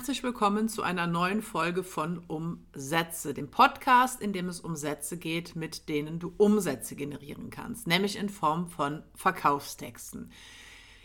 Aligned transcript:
herzlich 0.00 0.22
willkommen 0.22 0.70
zu 0.70 0.82
einer 0.82 1.06
neuen 1.06 1.42
Folge 1.42 1.84
von 1.84 2.22
Umsätze, 2.26 3.34
dem 3.34 3.50
Podcast, 3.50 4.22
in 4.22 4.32
dem 4.32 4.48
es 4.48 4.58
um 4.58 4.74
Sätze 4.74 5.18
geht, 5.18 5.56
mit 5.56 5.90
denen 5.90 6.18
du 6.18 6.32
Umsätze 6.38 6.96
generieren 6.96 7.50
kannst, 7.50 7.86
nämlich 7.86 8.16
in 8.16 8.30
Form 8.30 8.70
von 8.70 9.02
Verkaufstexten. 9.14 10.32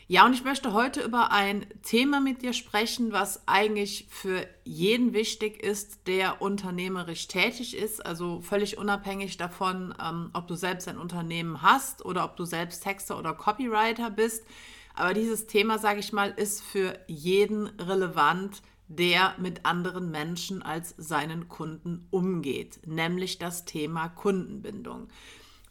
Ja, 0.08 0.26
und 0.26 0.32
ich 0.32 0.46
möchte 0.46 0.72
heute 0.72 1.02
über 1.02 1.34
ein 1.34 1.66
Thema 1.84 2.22
mit 2.22 2.42
dir 2.42 2.54
sprechen, 2.54 3.12
was 3.12 3.46
eigentlich 3.50 4.08
für 4.10 4.48
jeden 4.64 5.12
wichtig 5.12 5.62
ist, 5.62 6.08
der 6.08 6.42
unternehmerisch 6.42 7.28
tätig 7.28 7.76
ist, 7.76 8.06
also 8.06 8.40
völlig 8.40 8.78
unabhängig 8.78 9.36
davon, 9.36 9.94
ähm, 10.02 10.30
ob 10.32 10.48
du 10.48 10.56
selbst 10.56 10.88
ein 10.88 10.98
Unternehmen 10.98 11.62
hast 11.62 12.06
oder 12.06 12.24
ob 12.24 12.38
du 12.38 12.46
selbst 12.46 12.82
Texter 12.84 13.20
oder 13.20 13.34
Copywriter 13.34 14.10
bist. 14.10 14.46
Aber 14.94 15.14
dieses 15.14 15.48
Thema, 15.48 15.80
sage 15.80 16.00
ich 16.00 16.14
mal, 16.14 16.30
ist 16.30 16.64
für 16.64 16.98
jeden 17.08 17.68
relevant, 17.78 18.62
der 18.88 19.36
mit 19.38 19.66
anderen 19.66 20.12
Menschen 20.12 20.62
als 20.62 20.94
seinen 20.98 21.48
Kunden 21.50 22.08
umgeht, 22.12 22.80
nämlich 22.86 23.40
das 23.40 23.66
Thema 23.66 24.10
Kundenbindung. 24.10 25.08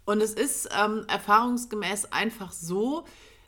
Und 0.05 0.21
es 0.21 0.35
ist 0.35 0.69
ähm, 0.77 1.05
erfahrungsgemäß 1.09 2.07
einfach 2.13 2.53
so, 2.53 3.05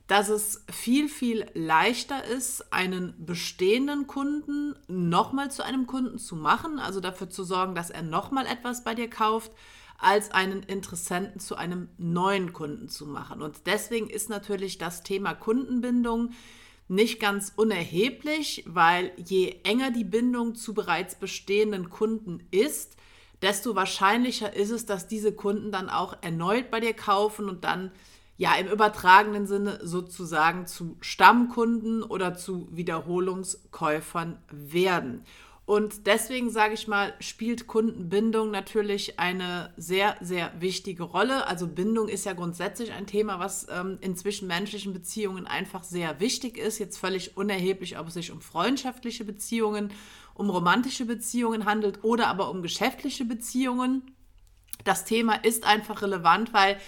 dass 0.06 0.28
es 0.28 0.64
viel, 0.70 1.08
viel 1.08 1.46
leichter 1.54 2.24
ist, 2.24 2.72
einen 2.72 3.14
bestehenden 3.18 4.06
Kunden 4.06 4.76
nochmal 4.86 5.50
zu 5.50 5.64
einem 5.64 5.86
Kunden 5.86 6.18
zu 6.18 6.36
machen, 6.36 6.78
also 6.78 7.00
dafür 7.00 7.28
zu 7.28 7.42
sorgen, 7.42 7.74
dass 7.74 7.90
er 7.90 8.02
nochmal 8.02 8.46
etwas 8.46 8.84
bei 8.84 8.94
dir 8.94 9.10
kauft, 9.10 9.52
als 9.98 10.30
einen 10.30 10.62
Interessenten 10.62 11.40
zu 11.40 11.56
einem 11.56 11.88
neuen 11.98 12.52
Kunden 12.52 12.88
zu 12.88 13.06
machen. 13.06 13.42
Und 13.42 13.66
deswegen 13.66 14.08
ist 14.08 14.28
natürlich 14.28 14.78
das 14.78 15.02
Thema 15.02 15.34
Kundenbindung 15.34 16.30
nicht 16.88 17.20
ganz 17.20 17.52
unerheblich, 17.56 18.64
weil 18.66 19.12
je 19.16 19.56
enger 19.64 19.90
die 19.90 20.04
Bindung 20.04 20.54
zu 20.54 20.74
bereits 20.74 21.16
bestehenden 21.16 21.90
Kunden 21.90 22.46
ist, 22.50 22.96
desto 23.42 23.74
wahrscheinlicher 23.74 24.54
ist 24.54 24.70
es, 24.70 24.86
dass 24.86 25.08
diese 25.08 25.32
Kunden 25.34 25.72
dann 25.72 25.90
auch 25.90 26.16
erneut 26.22 26.70
bei 26.70 26.80
dir 26.80 26.94
kaufen 26.94 27.48
und 27.48 27.64
dann 27.64 27.90
ja 28.38 28.54
im 28.56 28.68
übertragenen 28.68 29.46
Sinne 29.46 29.80
sozusagen 29.82 30.66
zu 30.66 30.96
Stammkunden 31.00 32.02
oder 32.02 32.34
zu 32.34 32.68
Wiederholungskäufern 32.70 34.38
werden. 34.50 35.24
Und 35.66 36.06
deswegen 36.06 36.48
sage 36.48 36.74
ich 36.74 36.86
mal, 36.86 37.12
spielt 37.18 37.66
Kundenbindung 37.66 38.52
natürlich 38.52 39.18
eine 39.18 39.74
sehr, 39.76 40.16
sehr 40.20 40.52
wichtige 40.60 41.02
Rolle. 41.02 41.48
Also 41.48 41.66
Bindung 41.66 42.06
ist 42.06 42.24
ja 42.24 42.34
grundsätzlich 42.34 42.92
ein 42.92 43.08
Thema, 43.08 43.40
was 43.40 43.66
ähm, 43.68 43.98
in 44.00 44.16
zwischenmenschlichen 44.16 44.92
Beziehungen 44.92 45.48
einfach 45.48 45.82
sehr 45.82 46.20
wichtig 46.20 46.56
ist. 46.56 46.78
Jetzt 46.78 46.98
völlig 46.98 47.36
unerheblich, 47.36 47.98
ob 47.98 48.06
es 48.06 48.14
sich 48.14 48.30
um 48.30 48.40
freundschaftliche 48.40 49.24
Beziehungen, 49.24 49.90
um 50.34 50.50
romantische 50.50 51.04
Beziehungen 51.04 51.64
handelt 51.64 52.04
oder 52.04 52.28
aber 52.28 52.48
um 52.50 52.62
geschäftliche 52.62 53.24
Beziehungen. 53.24 54.14
Das 54.84 55.04
Thema 55.04 55.34
ist 55.34 55.64
einfach 55.64 56.00
relevant, 56.00 56.54
weil 56.54 56.78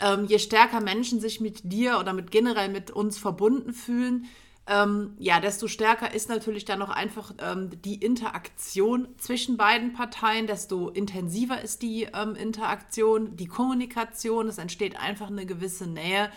ähm, 0.00 0.26
je 0.26 0.38
stärker 0.38 0.80
Menschen 0.82 1.18
sich 1.18 1.40
mit 1.40 1.72
dir 1.72 1.98
oder 1.98 2.12
mit 2.12 2.30
generell 2.30 2.68
mit 2.68 2.90
uns 2.90 3.16
verbunden 3.16 3.72
fühlen, 3.72 4.26
ähm, 4.68 5.14
ja, 5.18 5.40
desto 5.40 5.66
stärker 5.66 6.14
ist 6.14 6.28
natürlich 6.28 6.66
dann 6.66 6.78
noch 6.78 6.90
einfach 6.90 7.32
ähm, 7.38 7.70
die 7.82 7.94
Interaktion 7.94 9.08
zwischen 9.16 9.56
beiden 9.56 9.94
Parteien, 9.94 10.46
desto 10.46 10.90
intensiver 10.90 11.62
ist 11.62 11.80
die 11.80 12.08
ähm, 12.14 12.34
Interaktion, 12.34 13.34
die 13.36 13.46
Kommunikation, 13.46 14.46
es 14.46 14.58
entsteht 14.58 14.98
einfach 15.00 15.28
eine 15.28 15.46
gewisse 15.46 15.86
Nähe. 15.86 16.30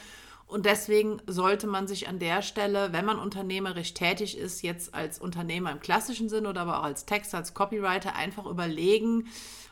Und 0.47 0.65
deswegen 0.65 1.21
sollte 1.27 1.67
man 1.67 1.87
sich 1.87 2.07
an 2.07 2.19
der 2.19 2.41
Stelle, 2.41 2.91
wenn 2.91 3.05
man 3.05 3.19
unternehmerisch 3.19 3.93
tätig 3.93 4.37
ist, 4.37 4.61
jetzt 4.61 4.93
als 4.93 5.19
Unternehmer 5.19 5.71
im 5.71 5.79
klassischen 5.79 6.27
Sinn 6.27 6.45
oder 6.45 6.61
aber 6.61 6.79
auch 6.79 6.83
als 6.83 7.05
Text, 7.05 7.35
als 7.35 7.53
Copywriter, 7.53 8.15
einfach 8.15 8.45
überlegen 8.45 9.27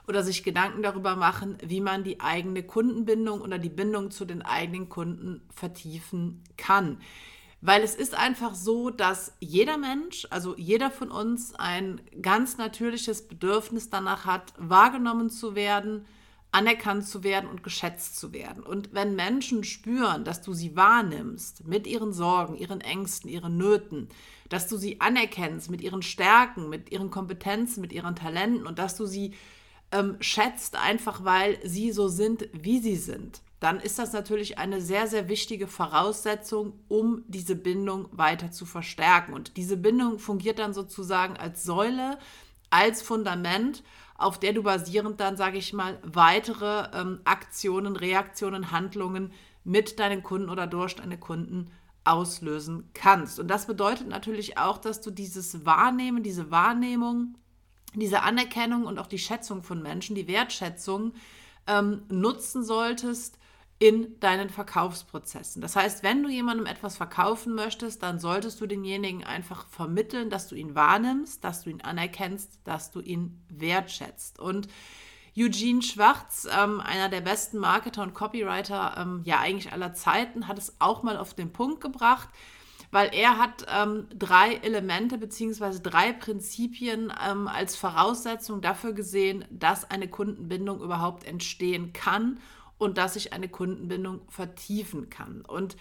oder 0.08 0.24
sich 0.24 0.44
Gedanken 0.44 0.82
darüber 0.82 1.16
machen, 1.16 1.58
wie 1.62 1.82
man 1.82 2.04
die 2.04 2.20
eigene 2.20 2.64
Kundenbindung 2.64 3.42
oder 3.42 3.58
die 3.58 3.70
Bindung 3.70 4.12
zu 4.12 4.26
den 4.26 4.42
eigenen 4.42 4.90
Kunden 4.90 5.42
vertiefen 5.54 6.44
kann. 6.58 7.00
Weil 7.62 7.84
es 7.84 7.96
ist 7.96 8.16
einfach 8.16 8.56
so, 8.56 8.90
dass 8.90 9.34
jeder 9.40 9.78
Mensch, 9.78 10.26
also 10.30 10.56
jeder 10.56 10.92
von 10.92 11.12
uns, 11.12 11.54
ein 11.56 12.00
ganz 12.22 12.58
natürliches 12.58 13.28
Bedürfnis 13.28 13.90
danach 13.90 14.26
hat, 14.26 14.54
wahrgenommen 14.58 15.30
zu 15.30 15.56
werden, 15.56 16.06
anerkannt 16.52 17.06
zu 17.06 17.24
werden 17.24 17.50
und 17.50 17.62
geschätzt 17.62 18.18
zu 18.18 18.34
werden. 18.34 18.64
Und 18.64 18.94
wenn 18.94 19.16
Menschen 19.16 19.64
spüren, 19.64 20.24
dass 20.24 20.42
du 20.42 20.54
sie 20.54 20.76
wahrnimmst 20.76 21.68
mit 21.68 21.86
ihren 21.86 22.14
Sorgen, 22.14 22.56
ihren 22.56 22.82
Ängsten, 22.82 23.30
ihren 23.30 23.58
Nöten, 23.58 24.08
dass 24.48 24.68
du 24.68 24.78
sie 24.78 25.00
anerkennst 25.00 25.70
mit 25.70 25.82
ihren 25.82 26.02
Stärken, 26.02 26.70
mit 26.70 26.92
ihren 26.92 27.12
Kompetenzen, 27.12 27.82
mit 27.82 27.94
ihren 27.94 28.16
Talenten 28.16 28.66
und 28.66 28.80
dass 28.80 28.96
du 28.96 29.06
sie 29.06 29.36
ähm, 29.92 30.18
schätzt, 30.22 30.76
einfach 30.76 31.24
weil 31.24 31.60
sie 31.64 31.92
so 31.92 32.08
sind, 32.08 32.50
wie 32.54 32.80
sie 32.80 32.96
sind, 32.96 33.42
dann 33.60 33.80
ist 33.80 34.00
das 34.00 34.14
natürlich 34.14 34.58
eine 34.58 34.82
sehr, 34.82 35.08
sehr 35.08 35.28
wichtige 35.28 35.68
Voraussetzung, 35.68 36.80
um 36.88 37.24
diese 37.28 37.56
Bindung 37.56 38.08
weiter 38.12 38.52
zu 38.52 38.66
verstärken. 38.66 39.34
Und 39.34 39.58
diese 39.58 39.76
Bindung 39.76 40.18
fungiert 40.18 40.60
dann 40.60 40.74
sozusagen 40.74 41.36
als 41.36 41.64
Säule, 41.64 42.18
als 42.70 43.02
Fundament, 43.02 43.84
auf 44.18 44.40
der 44.40 44.54
du 44.54 44.64
basierend 44.64 45.20
dann, 45.20 45.36
sage 45.36 45.58
ich 45.58 45.74
mal, 45.74 45.98
weitere 46.04 46.88
ähm, 46.94 47.20
Aktionen, 47.26 47.96
Reaktionen, 47.96 48.72
Handlungen 48.72 49.34
mit 49.64 50.00
deinen 50.00 50.24
Kunden 50.24 50.50
oder 50.50 50.68
durch 50.68 50.96
deine 50.96 51.18
Kunden 51.18 51.70
auslösen 52.06 52.90
kannst. 52.94 53.40
Und 53.40 53.50
das 53.50 53.68
bedeutet 53.68 54.08
natürlich 54.08 54.58
auch, 54.58 54.78
dass 54.78 55.02
du 55.02 55.12
dieses 55.12 55.66
Wahrnehmen, 55.66 56.24
diese 56.24 56.50
Wahrnehmung, 56.50 57.36
diese 57.94 58.24
Anerkennung 58.24 58.86
und 58.86 59.00
auch 59.00 59.08
die 59.08 59.20
Schätzung 59.20 59.64
von 59.64 59.82
Menschen, 59.82 60.16
die 60.16 60.28
Wertschätzung 60.28 61.14
ähm, 61.68 62.04
nutzen 62.10 62.64
solltest, 62.64 63.39
in 63.80 64.20
deinen 64.20 64.50
Verkaufsprozessen. 64.50 65.62
Das 65.62 65.78
heißt, 65.78 66.04
wenn 66.04 66.22
du 66.22 66.30
jemandem 66.30 66.66
etwas 66.66 66.98
verkaufen 66.98 67.56
möchtest, 67.56 68.04
dann 68.04 68.20
solltest 68.20 68.60
du 68.60 68.68
denjenigen 68.68 69.24
einfach 69.24 69.68
vermitteln, 69.68 70.30
dass 70.30 70.50
du 70.50 70.56
ihn 70.56 70.76
wahrnimmst, 70.76 71.44
dass 71.46 71.64
du 71.64 71.70
ihn 71.70 71.82
anerkennst, 71.82 72.60
dass 72.66 72.92
du 72.92 73.00
ihn 73.00 73.42
wertschätzt. 73.48 74.40
Und 74.40 74.68
Eugene 75.38 75.82
Schwarz, 75.82 76.48
ähm, 76.52 76.82
einer 76.82 77.08
der 77.08 77.22
besten 77.22 77.60
Marketer 77.60 78.04
und 78.04 78.14
Copywriter, 78.14 78.96
ähm, 78.98 79.22
ja 79.24 79.40
eigentlich 79.40 79.72
aller 79.72 79.94
Zeiten, 79.94 80.50
hat 80.50 80.58
es 80.58 80.76
auch 80.80 81.02
mal 81.04 81.16
auf 81.16 81.34
den 81.34 81.54
Punkt 81.54 81.80
gebracht, 81.80 82.28
weil 82.92 83.12
er 83.14 83.38
hat 83.38 83.66
ähm, 83.74 84.08
drei 84.14 84.56
Elemente 84.56 85.18
bzw. 85.18 85.80
drei 85.82 86.12
Prinzipien 86.12 87.14
ähm, 87.26 87.48
als 87.48 87.78
Voraussetzung 87.78 88.60
dafür 88.62 88.92
gesehen, 88.92 89.46
dass 89.50 89.90
eine 89.90 90.10
Kundenbindung 90.10 90.82
überhaupt 90.82 91.26
entstehen 91.26 91.94
kann 91.94 92.40
und 92.80 92.98
dass 92.98 93.16
ich 93.16 93.34
eine 93.34 93.50
Kundenbindung 93.50 94.22
vertiefen 94.30 95.12
kann. 95.12 95.42
Und 95.42 95.78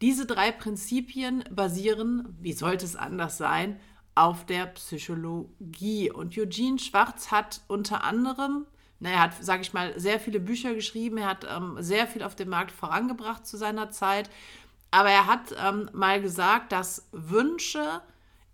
diese 0.00 0.26
drei 0.26 0.52
Prinzipien 0.52 1.42
basieren, 1.50 2.36
wie 2.40 2.52
sollte 2.52 2.84
es 2.84 2.94
anders 2.94 3.38
sein, 3.38 3.80
auf 4.14 4.46
der 4.46 4.66
Psychologie. 4.66 6.12
Und 6.12 6.38
Eugene 6.38 6.78
Schwarz 6.78 7.32
hat 7.32 7.62
unter 7.66 8.04
anderem, 8.04 8.66
na, 9.00 9.10
er 9.10 9.20
hat, 9.20 9.42
sage 9.42 9.62
ich 9.62 9.72
mal, 9.72 9.98
sehr 9.98 10.20
viele 10.20 10.38
Bücher 10.38 10.74
geschrieben, 10.74 11.18
er 11.18 11.28
hat 11.28 11.46
ähm, 11.50 11.76
sehr 11.80 12.06
viel 12.06 12.22
auf 12.22 12.36
dem 12.36 12.50
Markt 12.50 12.70
vorangebracht 12.70 13.46
zu 13.46 13.56
seiner 13.56 13.90
Zeit, 13.90 14.30
aber 14.90 15.10
er 15.10 15.26
hat 15.26 15.54
ähm, 15.60 15.90
mal 15.92 16.22
gesagt, 16.22 16.70
dass 16.70 17.08
Wünsche, 17.10 18.00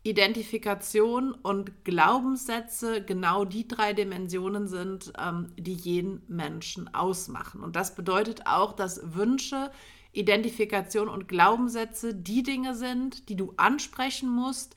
Identifikation 0.02 1.32
und 1.32 1.84
Glaubenssätze 1.84 3.04
genau 3.04 3.44
die 3.44 3.68
drei 3.68 3.92
Dimensionen 3.92 4.66
sind, 4.66 5.12
ähm, 5.18 5.52
die 5.58 5.74
jeden 5.74 6.22
Menschen 6.26 6.94
ausmachen. 6.94 7.62
Und 7.62 7.76
das 7.76 7.94
bedeutet 7.94 8.46
auch, 8.46 8.72
dass 8.72 9.14
Wünsche, 9.14 9.70
Identifikation 10.12 11.08
und 11.08 11.28
Glaubenssätze 11.28 12.14
die 12.14 12.42
Dinge 12.42 12.74
sind, 12.74 13.28
die 13.28 13.36
du 13.36 13.52
ansprechen 13.58 14.30
musst, 14.30 14.74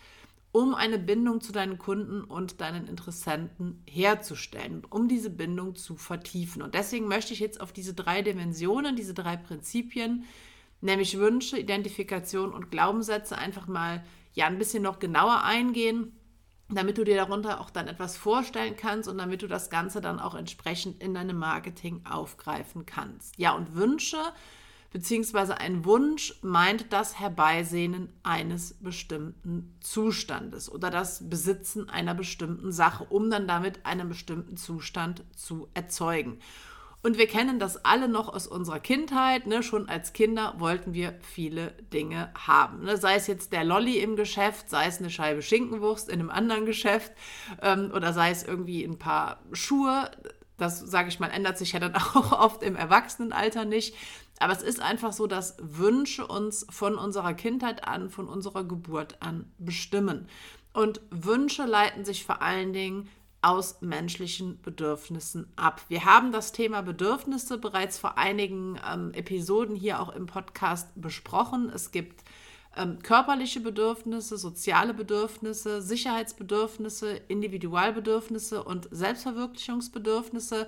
um 0.52 0.76
eine 0.76 1.00
Bindung 1.00 1.42
zu 1.42 1.52
deinen 1.52 1.80
Kunden 1.80 2.24
und 2.24 2.62
deinen 2.62 2.88
Interessenten 2.88 3.82
herzustellen, 3.90 4.84
um 4.90 5.08
diese 5.08 5.32
Bindung 5.32 5.76
zu 5.76 5.96
vertiefen. 5.96 6.62
Und 6.62 6.76
deswegen 6.76 7.08
möchte 7.08 7.34
ich 7.34 7.40
jetzt 7.40 7.60
auf 7.60 7.72
diese 7.72 7.96
drei 7.96 8.22
Dimensionen, 8.22 8.96
diese 8.96 9.16
drei 9.16 9.36
Prinzipien, 9.38 10.26
nämlich 10.82 11.18
Wünsche, 11.18 11.58
Identifikation 11.58 12.54
und 12.54 12.70
Glaubenssätze 12.70 13.36
einfach 13.36 13.68
mal 13.68 14.04
ja 14.34 14.48
ein 14.48 14.58
bisschen 14.58 14.84
noch 14.84 15.00
genauer 15.00 15.44
eingehen, 15.44 16.18
damit 16.70 16.98
du 16.98 17.04
dir 17.04 17.16
darunter 17.16 17.60
auch 17.60 17.70
dann 17.70 17.88
etwas 17.88 18.18
vorstellen 18.18 18.76
kannst 18.76 19.08
und 19.08 19.18
damit 19.18 19.42
du 19.42 19.48
das 19.48 19.70
Ganze 19.70 20.02
dann 20.02 20.20
auch 20.20 20.36
entsprechend 20.36 21.02
in 21.02 21.14
deinem 21.14 21.38
Marketing 21.38 22.02
aufgreifen 22.06 22.86
kannst. 22.86 23.38
Ja, 23.38 23.54
und 23.54 23.76
Wünsche 23.76 24.18
beziehungsweise 24.92 25.58
ein 25.58 25.86
Wunsch 25.86 26.36
meint 26.44 26.94
das 26.94 27.20
Herbeisehnen 27.20 28.10
eines 28.22 28.76
bestimmten 28.76 29.76
Zustandes 29.82 30.72
oder 30.72 30.92
das 30.92 31.28
Besitzen 31.30 31.90
einer 31.90 32.14
bestimmten 32.14 32.72
Sache, 32.72 33.04
um 33.06 33.30
dann 33.30 33.48
damit 33.48 33.86
einen 33.86 34.08
bestimmten 34.08 34.56
Zustand 34.56 35.24
zu 35.36 35.68
erzeugen. 35.74 36.40
Und 37.04 37.18
wir 37.18 37.28
kennen 37.28 37.60
das 37.60 37.84
alle 37.84 38.08
noch 38.08 38.30
aus 38.30 38.48
unserer 38.48 38.80
Kindheit. 38.80 39.46
Ne? 39.46 39.62
Schon 39.62 39.90
als 39.90 40.14
Kinder 40.14 40.56
wollten 40.58 40.94
wir 40.94 41.16
viele 41.20 41.72
Dinge 41.92 42.32
haben. 42.34 42.86
Ne? 42.86 42.96
Sei 42.96 43.16
es 43.16 43.28
jetzt 43.28 43.52
der 43.52 43.66
Lolli 43.66 44.00
im 44.00 44.16
Geschäft, 44.16 44.70
sei 44.70 44.88
es 44.88 45.00
eine 45.00 45.10
Scheibe 45.10 45.42
Schinkenwurst 45.42 46.08
in 46.08 46.22
einem 46.22 46.30
anderen 46.30 46.66
Geschäft 46.66 47.12
ähm, 47.62 47.92
oder 47.94 48.14
sei 48.14 48.32
es 48.32 48.44
irgendwie 48.44 48.86
ein 48.86 48.98
paar 48.98 49.42
Schuhe. 49.52 50.10
Das, 50.58 50.80
sage 50.80 51.10
ich 51.10 51.20
mal, 51.20 51.28
ändert 51.28 51.58
sich 51.58 51.74
ja 51.74 51.82
dann 51.82 51.94
auch 52.16 52.32
oft 52.32 52.64
im 52.64 52.78
Erwachsenenalter 52.78 53.66
nicht. 53.66 53.96
Aber 54.40 54.54
es 54.54 54.64
ist 54.64 54.82
einfach 54.82 55.12
so, 55.12 55.28
dass 55.28 55.58
Wünsche 55.60 56.26
uns 56.26 56.66
von 56.70 56.96
unserer 56.96 57.34
Kindheit 57.34 57.86
an, 57.86 58.10
von 58.10 58.30
unserer 58.30 58.64
Geburt 58.64 59.22
an 59.22 59.52
bestimmen. 59.58 60.30
Und 60.72 61.02
Wünsche 61.12 61.66
leiten 61.66 62.06
sich 62.06 62.26
vor 62.26 62.42
allen 62.42 62.72
Dingen 62.72 63.10
aus 63.44 63.82
menschlichen 63.82 64.60
Bedürfnissen 64.62 65.48
ab. 65.56 65.82
Wir 65.90 66.06
haben 66.06 66.32
das 66.32 66.54
Thema 66.54 66.82
Bedürfnisse 66.82 67.58
bereits 67.58 68.00
vor 68.00 68.18
einigen 68.18 68.80
ähm, 68.90 69.12
Episoden 69.14 69.76
hier 69.76 70.00
auch 70.00 70.16
im 70.16 70.26
Podcast 70.26 70.90
besprochen. 70.96 71.70
Es 71.70 71.92
gibt 71.92 72.24
ähm, 72.76 73.00
körperliche 73.04 73.60
Bedürfnisse, 73.60 74.38
soziale 74.38 74.94
Bedürfnisse, 74.94 75.82
Sicherheitsbedürfnisse, 75.82 77.22
Individualbedürfnisse 77.28 78.64
und 78.64 78.88
Selbstverwirklichungsbedürfnisse. 78.92 80.68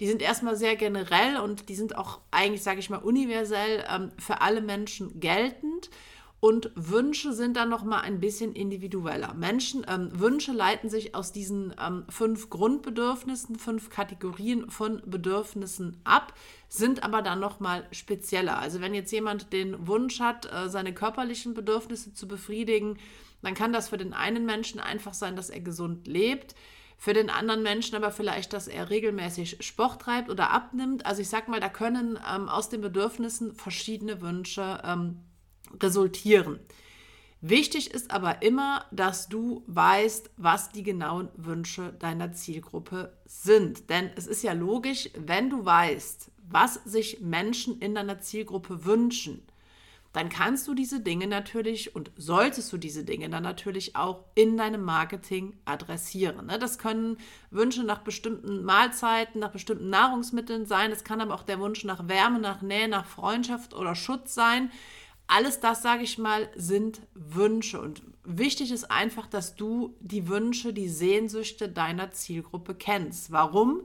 Die 0.00 0.06
sind 0.06 0.20
erstmal 0.20 0.56
sehr 0.56 0.76
generell 0.76 1.38
und 1.38 1.68
die 1.68 1.76
sind 1.76 1.96
auch 1.96 2.20
eigentlich, 2.30 2.62
sage 2.62 2.80
ich 2.80 2.90
mal, 2.90 2.98
universell 2.98 3.84
ähm, 3.88 4.10
für 4.18 4.40
alle 4.40 4.60
Menschen 4.60 5.20
geltend. 5.20 5.90
Und 6.38 6.70
Wünsche 6.74 7.32
sind 7.32 7.56
dann 7.56 7.70
noch 7.70 7.82
mal 7.82 8.00
ein 8.00 8.20
bisschen 8.20 8.52
individueller. 8.52 9.32
Menschen, 9.34 9.86
ähm, 9.88 10.10
Wünsche 10.12 10.52
leiten 10.52 10.90
sich 10.90 11.14
aus 11.14 11.32
diesen 11.32 11.74
ähm, 11.80 12.04
fünf 12.10 12.50
Grundbedürfnissen, 12.50 13.58
fünf 13.58 13.88
Kategorien 13.88 14.70
von 14.70 15.02
Bedürfnissen 15.06 15.96
ab, 16.04 16.34
sind 16.68 17.02
aber 17.02 17.22
dann 17.22 17.40
noch 17.40 17.58
mal 17.58 17.86
spezieller. 17.90 18.58
Also 18.58 18.80
wenn 18.82 18.92
jetzt 18.92 19.12
jemand 19.12 19.52
den 19.52 19.86
Wunsch 19.86 20.20
hat, 20.20 20.52
äh, 20.52 20.68
seine 20.68 20.92
körperlichen 20.92 21.54
Bedürfnisse 21.54 22.12
zu 22.12 22.28
befriedigen, 22.28 22.98
dann 23.40 23.54
kann 23.54 23.72
das 23.72 23.88
für 23.88 23.96
den 23.96 24.12
einen 24.12 24.44
Menschen 24.44 24.78
einfach 24.78 25.14
sein, 25.14 25.36
dass 25.36 25.50
er 25.50 25.60
gesund 25.60 26.06
lebt. 26.06 26.54
Für 26.98 27.12
den 27.12 27.30
anderen 27.30 27.62
Menschen 27.62 27.94
aber 27.94 28.10
vielleicht, 28.10 28.52
dass 28.52 28.68
er 28.68 28.90
regelmäßig 28.90 29.58
Sport 29.60 30.02
treibt 30.02 30.30
oder 30.30 30.50
abnimmt. 30.50 31.06
Also 31.06 31.22
ich 31.22 31.28
sag 31.28 31.48
mal, 31.48 31.60
da 31.60 31.68
können 31.68 32.18
ähm, 32.30 32.48
aus 32.48 32.68
den 32.68 32.80
Bedürfnissen 32.80 33.54
verschiedene 33.54 34.20
Wünsche 34.20 34.80
ähm, 34.84 35.20
resultieren. 35.82 36.60
Wichtig 37.40 37.92
ist 37.92 38.10
aber 38.10 38.42
immer, 38.42 38.86
dass 38.90 39.28
du 39.28 39.62
weißt, 39.66 40.30
was 40.36 40.70
die 40.70 40.82
genauen 40.82 41.28
Wünsche 41.36 41.92
deiner 41.98 42.32
Zielgruppe 42.32 43.12
sind. 43.26 43.90
Denn 43.90 44.10
es 44.16 44.26
ist 44.26 44.42
ja 44.42 44.52
logisch, 44.52 45.10
wenn 45.14 45.50
du 45.50 45.64
weißt, 45.64 46.30
was 46.48 46.74
sich 46.84 47.20
Menschen 47.20 47.78
in 47.80 47.94
deiner 47.94 48.20
Zielgruppe 48.20 48.84
wünschen, 48.84 49.42
dann 50.12 50.30
kannst 50.30 50.66
du 50.66 50.72
diese 50.72 51.00
Dinge 51.00 51.26
natürlich 51.26 51.94
und 51.94 52.10
solltest 52.16 52.72
du 52.72 52.78
diese 52.78 53.04
Dinge 53.04 53.28
dann 53.28 53.42
natürlich 53.42 53.96
auch 53.96 54.24
in 54.34 54.56
deinem 54.56 54.82
Marketing 54.82 55.52
adressieren. 55.66 56.46
Ne? 56.46 56.58
Das 56.58 56.78
können 56.78 57.18
Wünsche 57.50 57.84
nach 57.84 57.98
bestimmten 57.98 58.64
Mahlzeiten, 58.64 59.40
nach 59.40 59.50
bestimmten 59.50 59.90
Nahrungsmitteln 59.90 60.64
sein. 60.64 60.90
Es 60.90 61.04
kann 61.04 61.20
aber 61.20 61.34
auch 61.34 61.42
der 61.42 61.60
Wunsch 61.60 61.84
nach 61.84 62.08
Wärme, 62.08 62.38
nach 62.38 62.62
Nähe, 62.62 62.88
nach 62.88 63.04
Freundschaft 63.04 63.74
oder 63.74 63.94
Schutz 63.94 64.34
sein 64.34 64.70
alles 65.26 65.60
das, 65.60 65.82
sage 65.82 66.04
ich 66.04 66.18
mal, 66.18 66.48
sind 66.54 67.00
Wünsche. 67.14 67.80
Und 67.80 68.02
wichtig 68.24 68.70
ist 68.70 68.90
einfach, 68.90 69.26
dass 69.26 69.56
du 69.56 69.94
die 70.00 70.28
Wünsche, 70.28 70.72
die 70.72 70.88
Sehnsüchte 70.88 71.68
deiner 71.68 72.12
Zielgruppe 72.12 72.74
kennst. 72.74 73.32
Warum? 73.32 73.82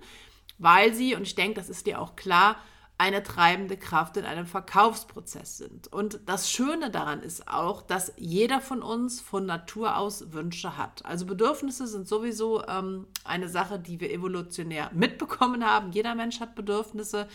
Weil 0.57 0.93
sie, 0.93 1.15
und 1.15 1.23
ich 1.23 1.35
denke, 1.35 1.55
das 1.55 1.69
ist 1.69 1.87
dir 1.87 1.99
auch 1.99 2.15
klar, 2.15 2.57
eine 3.01 3.23
treibende 3.23 3.77
Kraft 3.77 4.15
in 4.17 4.25
einem 4.25 4.45
Verkaufsprozess 4.45 5.57
sind. 5.57 5.91
Und 5.91 6.19
das 6.27 6.51
Schöne 6.51 6.91
daran 6.91 7.23
ist 7.23 7.47
auch, 7.47 7.81
dass 7.81 8.13
jeder 8.15 8.61
von 8.61 8.83
uns 8.83 9.19
von 9.21 9.47
Natur 9.47 9.97
aus 9.97 10.31
Wünsche 10.33 10.77
hat. 10.77 11.03
Also 11.03 11.25
Bedürfnisse 11.25 11.87
sind 11.87 12.07
sowieso 12.07 12.63
ähm, 12.67 13.07
eine 13.23 13.49
Sache, 13.49 13.79
die 13.79 13.99
wir 13.99 14.11
evolutionär 14.11 14.91
mitbekommen 14.93 15.65
haben. 15.65 15.91
Jeder 15.91 16.13
Mensch 16.13 16.39
hat 16.41 16.53
Bedürfnisse. 16.53 17.27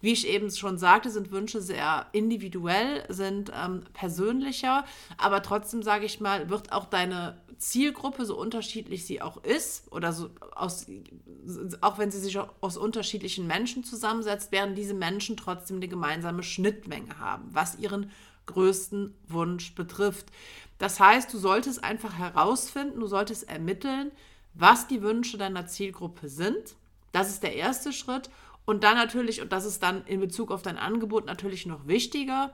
Wie 0.00 0.12
ich 0.12 0.28
eben 0.28 0.52
schon 0.52 0.78
sagte, 0.78 1.10
sind 1.10 1.32
Wünsche 1.32 1.60
sehr 1.60 2.06
individuell, 2.12 3.04
sind 3.08 3.50
ähm, 3.52 3.82
persönlicher, 3.94 4.84
aber 5.16 5.42
trotzdem 5.42 5.82
sage 5.82 6.04
ich 6.04 6.20
mal, 6.20 6.48
wird 6.48 6.70
auch 6.70 6.84
deine 6.84 7.36
Zielgruppe, 7.58 8.24
so 8.24 8.36
unterschiedlich 8.36 9.04
sie 9.04 9.20
auch 9.20 9.42
ist, 9.44 9.90
oder 9.92 10.12
so 10.12 10.30
aus, 10.54 10.86
auch 11.80 11.98
wenn 11.98 12.10
sie 12.10 12.20
sich 12.20 12.38
aus 12.38 12.76
unterschiedlichen 12.76 13.46
Menschen 13.46 13.84
zusammensetzt, 13.84 14.52
werden 14.52 14.74
diese 14.74 14.94
Menschen 14.94 15.36
trotzdem 15.36 15.76
eine 15.76 15.88
gemeinsame 15.88 16.42
Schnittmenge 16.42 17.18
haben, 17.18 17.48
was 17.52 17.78
ihren 17.78 18.10
größten 18.46 19.14
Wunsch 19.26 19.74
betrifft. 19.74 20.26
Das 20.78 21.00
heißt, 21.00 21.32
du 21.32 21.38
solltest 21.38 21.84
einfach 21.84 22.16
herausfinden, 22.16 23.00
du 23.00 23.06
solltest 23.06 23.48
ermitteln, 23.48 24.12
was 24.54 24.86
die 24.86 25.02
Wünsche 25.02 25.36
deiner 25.38 25.66
Zielgruppe 25.66 26.28
sind. 26.28 26.76
Das 27.12 27.28
ist 27.28 27.42
der 27.42 27.54
erste 27.54 27.92
Schritt. 27.92 28.30
Und 28.64 28.84
dann 28.84 28.96
natürlich, 28.96 29.40
und 29.40 29.52
das 29.52 29.64
ist 29.64 29.82
dann 29.82 30.04
in 30.06 30.20
Bezug 30.20 30.50
auf 30.50 30.62
dein 30.62 30.76
Angebot 30.76 31.26
natürlich 31.26 31.66
noch 31.66 31.86
wichtiger 31.86 32.52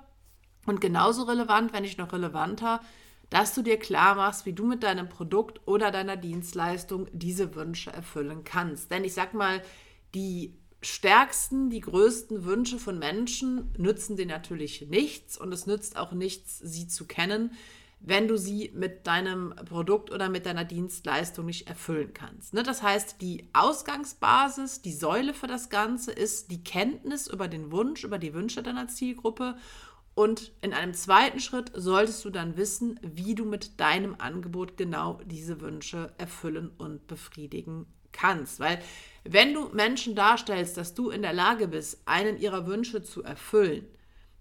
und 0.66 0.80
genauso 0.80 1.24
relevant, 1.24 1.72
wenn 1.72 1.82
nicht 1.82 1.98
noch 1.98 2.12
relevanter, 2.12 2.80
dass 3.34 3.52
du 3.52 3.62
dir 3.62 3.80
klar 3.80 4.14
machst, 4.14 4.46
wie 4.46 4.52
du 4.52 4.64
mit 4.64 4.84
deinem 4.84 5.08
Produkt 5.08 5.60
oder 5.66 5.90
deiner 5.90 6.16
Dienstleistung 6.16 7.08
diese 7.10 7.56
Wünsche 7.56 7.92
erfüllen 7.92 8.44
kannst. 8.44 8.92
Denn 8.92 9.02
ich 9.02 9.12
sag 9.12 9.34
mal, 9.34 9.60
die 10.14 10.54
stärksten, 10.82 11.68
die 11.68 11.80
größten 11.80 12.44
Wünsche 12.44 12.78
von 12.78 12.96
Menschen 12.96 13.74
nützen 13.76 14.16
dir 14.16 14.26
natürlich 14.26 14.86
nichts 14.88 15.36
und 15.36 15.52
es 15.52 15.66
nützt 15.66 15.96
auch 15.96 16.12
nichts, 16.12 16.60
sie 16.60 16.86
zu 16.86 17.06
kennen, 17.06 17.50
wenn 17.98 18.28
du 18.28 18.38
sie 18.38 18.70
mit 18.72 19.08
deinem 19.08 19.52
Produkt 19.64 20.12
oder 20.12 20.28
mit 20.28 20.46
deiner 20.46 20.64
Dienstleistung 20.64 21.46
nicht 21.46 21.66
erfüllen 21.66 22.14
kannst. 22.14 22.54
Ne? 22.54 22.62
Das 22.62 22.84
heißt, 22.84 23.20
die 23.20 23.48
Ausgangsbasis, 23.52 24.80
die 24.80 24.92
Säule 24.92 25.34
für 25.34 25.48
das 25.48 25.70
Ganze 25.70 26.12
ist 26.12 26.52
die 26.52 26.62
Kenntnis 26.62 27.26
über 27.26 27.48
den 27.48 27.72
Wunsch, 27.72 28.04
über 28.04 28.18
die 28.18 28.32
Wünsche 28.32 28.62
deiner 28.62 28.86
Zielgruppe. 28.86 29.56
Und 30.14 30.52
in 30.62 30.72
einem 30.72 30.94
zweiten 30.94 31.40
Schritt 31.40 31.72
solltest 31.74 32.24
du 32.24 32.30
dann 32.30 32.56
wissen, 32.56 33.00
wie 33.02 33.34
du 33.34 33.44
mit 33.44 33.80
deinem 33.80 34.14
Angebot 34.18 34.76
genau 34.76 35.20
diese 35.24 35.60
Wünsche 35.60 36.12
erfüllen 36.18 36.70
und 36.78 37.06
befriedigen 37.08 37.86
kannst. 38.12 38.60
Weil 38.60 38.80
wenn 39.24 39.52
du 39.52 39.70
Menschen 39.70 40.14
darstellst, 40.14 40.76
dass 40.76 40.94
du 40.94 41.10
in 41.10 41.22
der 41.22 41.32
Lage 41.32 41.66
bist, 41.66 42.02
einen 42.06 42.38
ihrer 42.38 42.66
Wünsche 42.66 43.02
zu 43.02 43.24
erfüllen, 43.24 43.86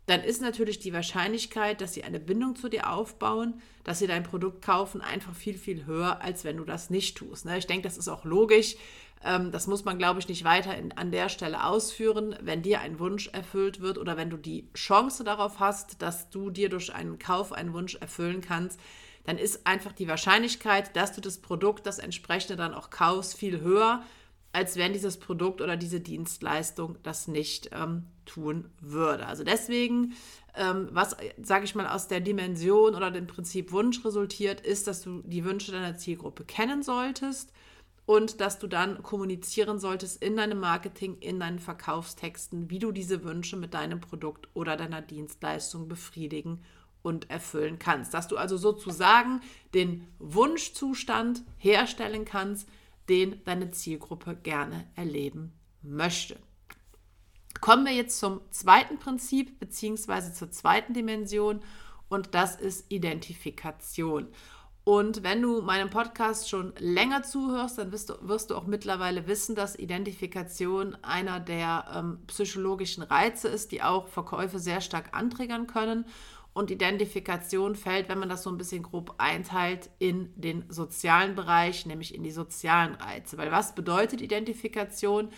dann 0.06 0.22
ist 0.22 0.42
natürlich 0.42 0.80
die 0.80 0.94
Wahrscheinlichkeit, 0.94 1.80
dass 1.80 1.94
sie 1.94 2.04
eine 2.04 2.20
Bindung 2.20 2.56
zu 2.56 2.70
dir 2.70 2.90
aufbauen, 2.90 3.62
dass 3.84 4.00
sie 4.00 4.08
dein 4.08 4.24
Produkt 4.24 4.62
kaufen, 4.62 5.02
einfach 5.02 5.34
viel, 5.34 5.58
viel 5.58 5.86
höher, 5.86 6.22
als 6.22 6.44
wenn 6.44 6.58
du 6.58 6.66
das 6.66 6.90
nicht 6.90 7.18
tust. 7.18 7.46
Ne? 7.46 7.58
Ich 7.58 7.68
denke, 7.68 7.88
das 7.88 7.98
ist 7.98 8.10
auch 8.10 8.26
logisch. 8.26 8.76
Ähm, 9.24 9.52
das 9.52 9.68
muss 9.68 9.86
man, 9.86 9.98
glaube 9.98 10.20
ich, 10.20 10.28
nicht 10.28 10.44
weiter 10.44 10.76
in, 10.76 10.92
an 10.94 11.12
der 11.12 11.30
Stelle 11.30 11.66
ausführen. 11.66 12.36
Wenn 12.42 12.62
dir 12.62 12.82
ein 12.82 13.00
Wunsch 13.00 13.28
erfüllt 13.30 13.80
wird 13.80 13.98
oder 13.98 14.18
wenn 14.18 14.30
du 14.30 14.38
die 14.38 14.68
Chance 14.74 15.24
darauf 15.24 15.60
hast, 15.60 16.02
dass 16.02 16.30
du 16.30 16.50
dir 16.50 16.70
durch 16.70 16.94
einen 16.94 17.18
Kauf 17.18 17.54
einen 17.54 17.74
Wunsch 17.74 17.96
erfüllen 17.96 18.42
kannst, 18.42 18.80
dann 19.26 19.38
ist 19.38 19.66
einfach 19.66 19.94
die 19.94 20.10
Wahrscheinlichkeit, 20.10 20.96
dass 20.98 21.14
du 21.14 21.22
das 21.22 21.38
Produkt, 21.38 21.86
das 21.86 22.00
entsprechende 22.00 22.58
dann 22.58 22.74
auch 22.74 22.90
kaufst, 22.90 23.38
viel 23.38 23.62
höher, 23.62 24.04
als 24.54 24.78
wenn 24.78 24.94
dieses 24.94 25.18
Produkt 25.18 25.62
oder 25.62 25.76
diese 25.76 26.00
Dienstleistung 26.00 26.98
das 27.04 27.28
nicht 27.28 27.72
ähm, 27.74 28.06
tun 28.26 28.70
würde. 28.80 29.26
Also 29.26 29.44
deswegen, 29.44 30.14
ähm, 30.56 30.90
was, 30.92 31.18
sage 31.42 31.66
ich 31.66 31.76
mal, 31.76 31.88
aus 31.88 32.08
der 32.08 32.22
Dimension 32.22 32.94
oder 32.94 33.10
dem 33.10 33.28
Prinzip 33.28 33.72
Wunsch 33.72 34.06
resultiert, 34.06 34.62
ist, 34.62 34.88
dass 34.88 35.02
du 35.02 35.24
die 35.26 35.44
Wünsche 35.44 35.72
deiner 35.72 35.98
Zielgruppe 35.98 36.46
kennen 36.46 36.84
solltest 36.84 37.52
und 38.06 38.42
dass 38.42 38.60
du 38.60 38.68
dann 38.68 39.02
kommunizieren 39.02 39.80
solltest 39.80 40.22
in 40.22 40.38
deinem 40.38 40.60
Marketing, 40.60 41.18
in 41.20 41.40
deinen 41.40 41.60
Verkaufstexten, 41.60 42.70
wie 42.70 42.80
du 42.80 42.92
diese 42.92 43.24
Wünsche 43.24 43.58
mit 43.58 43.74
deinem 43.74 44.02
Produkt 44.02 44.50
oder 44.54 44.78
deiner 44.78 45.02
Dienstleistung 45.02 45.88
befriedigen 45.88 46.62
und 47.02 47.30
erfüllen 47.32 47.80
kannst. 47.80 48.14
Dass 48.14 48.28
du 48.28 48.38
also 48.38 48.56
sozusagen 48.58 49.42
den 49.74 50.08
Wunschzustand 50.20 51.44
herstellen 51.58 52.24
kannst, 52.24 52.70
den 53.10 53.44
deine 53.46 53.72
Zielgruppe 53.72 54.36
gerne 54.36 54.88
erleben 54.96 55.54
möchte. 55.82 56.38
Kommen 57.62 57.86
wir 57.86 57.94
jetzt 57.94 58.20
zum 58.20 58.42
zweiten 58.52 58.98
Prinzip 59.00 59.60
beziehungsweise 59.60 60.34
zur 60.34 60.52
zweiten 60.52 60.94
Dimension 60.94 61.62
und 62.10 62.36
das 62.36 62.56
ist 62.56 62.86
Identifikation. 62.90 64.28
Und 64.86 65.24
wenn 65.24 65.42
du 65.42 65.62
meinem 65.62 65.90
Podcast 65.90 66.50
schon 66.50 66.74
länger 66.78 67.24
zuhörst, 67.24 67.78
dann 67.78 67.94
wirst 67.94 68.10
du, 68.10 68.16
wirst 68.22 68.50
du 68.50 68.56
auch 68.56 68.68
mittlerweile 68.68 69.28
wissen, 69.28 69.56
dass 69.56 69.80
Identifikation 69.80 70.98
einer 71.02 71.40
der 71.40 71.86
ähm, 71.96 72.20
psychologischen 72.28 73.04
Reize 73.04 73.48
ist, 73.48 73.72
die 73.72 73.82
auch 73.82 74.10
Verkäufe 74.10 74.60
sehr 74.60 74.82
stark 74.82 75.16
anträgern 75.16 75.68
können. 75.68 76.06
Und 76.54 76.70
Identifikation 76.70 77.76
fällt, 77.76 78.10
wenn 78.10 78.20
man 78.20 78.30
das 78.30 78.44
so 78.44 78.52
ein 78.52 78.58
bisschen 78.58 78.84
grob 78.84 79.16
einteilt, 79.18 79.90
in 79.98 80.32
den 80.36 80.66
sozialen 80.70 81.36
Bereich, 81.36 81.86
nämlich 81.88 82.14
in 82.14 82.24
die 82.24 82.32
sozialen 82.32 82.94
Reize. 82.96 83.38
Weil 83.38 83.52
was 83.52 83.74
bedeutet 83.74 84.22
Identifikation? 84.22 85.30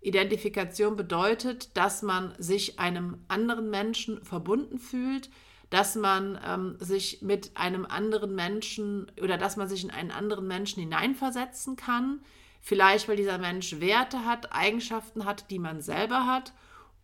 Identifikation 0.00 0.96
bedeutet, 0.96 1.76
dass 1.76 2.02
man 2.02 2.34
sich 2.38 2.78
einem 2.78 3.18
anderen 3.28 3.70
Menschen 3.70 4.22
verbunden 4.24 4.78
fühlt, 4.78 5.30
dass 5.70 5.96
man 5.96 6.38
ähm, 6.46 6.76
sich 6.78 7.20
mit 7.20 7.56
einem 7.56 7.84
anderen 7.84 8.34
Menschen 8.34 9.10
oder 9.20 9.36
dass 9.38 9.56
man 9.56 9.68
sich 9.68 9.82
in 9.82 9.90
einen 9.90 10.10
anderen 10.10 10.46
Menschen 10.46 10.80
hineinversetzen 10.80 11.76
kann. 11.76 12.20
Vielleicht, 12.60 13.08
weil 13.08 13.16
dieser 13.16 13.38
Mensch 13.38 13.80
Werte 13.80 14.24
hat, 14.24 14.52
Eigenschaften 14.52 15.24
hat, 15.24 15.50
die 15.50 15.58
man 15.58 15.80
selber 15.82 16.26
hat. 16.26 16.52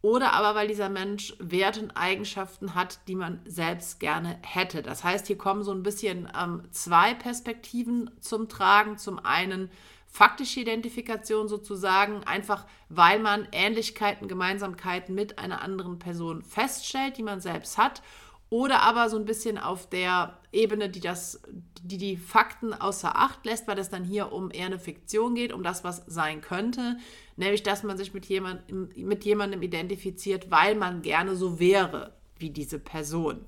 Oder 0.02 0.33
aber, 0.33 0.54
weil 0.54 0.69
dieser 0.69 0.88
Mensch 0.88 1.35
Werte 1.38 1.80
und 1.80 1.90
Eigenschaften 1.97 2.75
hat, 2.75 3.00
die 3.07 3.14
man 3.14 3.40
selbst 3.45 4.00
gerne 4.00 4.38
hätte. 4.42 4.83
Das 4.83 5.04
heißt, 5.04 5.26
hier 5.26 5.37
kommen 5.37 5.62
so 5.62 5.73
ein 5.73 5.83
bisschen 5.83 6.30
ähm, 6.38 6.62
zwei 6.71 7.12
Perspektiven 7.12 8.11
zum 8.21 8.49
Tragen. 8.49 8.97
Zum 8.97 9.19
einen 9.19 9.71
faktische 10.07 10.61
Identifikation 10.61 11.49
sozusagen, 11.49 12.25
einfach 12.25 12.66
weil 12.88 13.21
man 13.21 13.47
Ähnlichkeiten, 13.52 14.26
Gemeinsamkeiten 14.26 15.14
mit 15.14 15.38
einer 15.38 15.62
anderen 15.62 15.99
Person 15.99 16.42
feststellt, 16.42 17.16
die 17.16 17.23
man 17.23 17.40
selbst 17.40 17.78
hat. 17.78 18.02
Oder 18.50 18.83
aber 18.83 19.09
so 19.09 19.16
ein 19.16 19.25
bisschen 19.25 19.59
auf 19.59 19.88
der 19.88 20.37
Ebene, 20.50 20.90
die 20.90 21.00
das, 21.00 21.40
die, 21.83 21.99
die 21.99 22.16
Fakten 22.16 22.75
außer 22.75 23.16
Acht 23.16 23.47
lässt, 23.47 23.69
weil 23.69 23.78
es 23.78 23.90
dann 23.90 24.04
hier 24.04 24.33
um 24.33 24.50
eher 24.50 24.66
eine 24.66 24.80
Fiktion 24.80 25.37
geht, 25.37 25.52
um 25.52 25.62
das, 25.62 25.85
was 25.85 26.02
sein 26.09 26.40
könnte. 26.40 26.99
Nämlich, 27.37 27.62
dass 27.62 27.85
man 27.85 27.97
sich 27.97 28.12
mit, 28.12 28.26
jemand, 28.26 28.62
mit 28.97 29.25
jemandem 29.25 29.62
identifiziert, 29.62 30.50
weil 30.50 30.75
man 30.75 31.02
gerne 31.02 31.37
so 31.37 31.61
wäre 31.61 32.12
wie 32.38 32.50
diese 32.50 32.80
Person. 32.80 33.45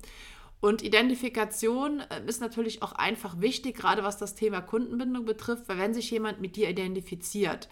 Und 0.61 0.81
Identifikation 0.81 1.99
äh, 1.99 2.25
ist 2.25 2.39
natürlich 2.39 2.81
auch 2.81 2.93
einfach 2.93 3.41
wichtig, 3.41 3.75
gerade 3.75 4.03
was 4.03 4.17
das 4.17 4.35
Thema 4.35 4.61
Kundenbindung 4.61 5.25
betrifft, 5.25 5.67
weil 5.67 5.77
wenn 5.77 5.93
sich 5.93 6.09
jemand 6.11 6.39
mit 6.39 6.55
dir 6.55 6.69
identifiziert, 6.69 7.67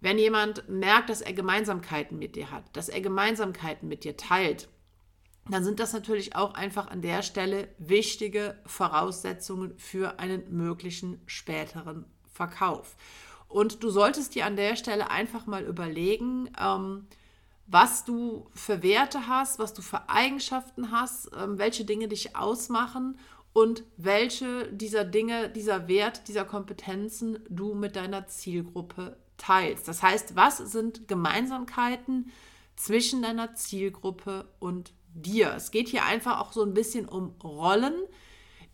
wenn 0.00 0.18
jemand 0.18 0.68
merkt, 0.68 1.10
dass 1.10 1.20
er 1.20 1.32
Gemeinsamkeiten 1.32 2.16
mit 2.16 2.36
dir 2.36 2.52
hat, 2.52 2.64
dass 2.76 2.88
er 2.88 3.00
Gemeinsamkeiten 3.00 3.88
mit 3.88 4.04
dir 4.04 4.16
teilt, 4.16 4.68
dann 5.54 5.64
sind 5.64 5.80
das 5.80 5.92
natürlich 5.92 6.36
auch 6.36 6.54
einfach 6.54 6.88
an 6.88 7.02
der 7.02 7.22
Stelle 7.22 7.68
wichtige 7.78 8.58
Voraussetzungen 8.66 9.76
für 9.78 10.18
einen 10.18 10.56
möglichen 10.56 11.20
späteren 11.26 12.04
Verkauf. 12.32 12.96
Und 13.48 13.82
du 13.82 13.88
solltest 13.88 14.34
dir 14.34 14.46
an 14.46 14.56
der 14.56 14.76
Stelle 14.76 15.10
einfach 15.10 15.46
mal 15.46 15.64
überlegen, 15.64 16.50
ähm, 16.60 17.06
was 17.66 18.04
du 18.04 18.48
für 18.54 18.82
Werte 18.82 19.26
hast, 19.26 19.58
was 19.58 19.74
du 19.74 19.82
für 19.82 20.08
Eigenschaften 20.08 20.90
hast, 20.90 21.30
ähm, 21.36 21.58
welche 21.58 21.84
Dinge 21.84 22.08
dich 22.08 22.36
ausmachen 22.36 23.18
und 23.52 23.84
welche 23.96 24.72
dieser 24.72 25.04
Dinge, 25.04 25.48
dieser 25.50 25.88
Wert, 25.88 26.28
dieser 26.28 26.44
Kompetenzen 26.44 27.40
du 27.48 27.74
mit 27.74 27.96
deiner 27.96 28.26
Zielgruppe 28.26 29.16
teilst. 29.36 29.88
Das 29.88 30.02
heißt, 30.02 30.36
was 30.36 30.58
sind 30.58 31.08
Gemeinsamkeiten 31.08 32.30
zwischen 32.76 33.22
deiner 33.22 33.54
Zielgruppe 33.54 34.48
und 34.60 34.92
dir? 35.22 35.54
Es 35.56 35.70
geht 35.70 35.88
hier 35.88 36.04
einfach 36.04 36.40
auch 36.40 36.52
so 36.52 36.62
ein 36.62 36.74
bisschen 36.74 37.08
um 37.08 37.34
Rollen, 37.42 37.94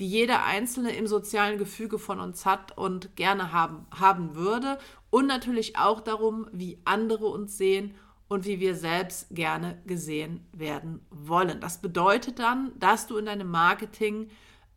die 0.01 0.09
jeder 0.09 0.45
Einzelne 0.45 0.95
im 0.97 1.07
sozialen 1.07 1.59
Gefüge 1.59 1.99
von 1.99 2.21
uns 2.21 2.47
hat 2.47 2.77
und 2.77 3.17
gerne 3.17 3.53
haben, 3.53 3.87
haben 3.93 4.35
würde. 4.35 4.79
Und 5.11 5.27
natürlich 5.27 5.79
auch 5.79 6.01
darum, 6.01 6.49
wie 6.53 6.81
andere 6.85 7.27
uns 7.27 7.57
sehen 7.57 7.95
und 8.29 8.47
wie 8.47 8.59
wir 8.59 8.75
selbst 8.75 9.29
gerne 9.31 9.81
gesehen 9.87 10.47
werden 10.53 11.07
wollen. 11.11 11.61
Das 11.61 11.81
bedeutet 11.81 12.39
dann, 12.39 12.73
dass 12.79 13.07
du 13.07 13.17
in 13.17 13.27
deinem 13.27 13.51
Marketing 13.51 14.29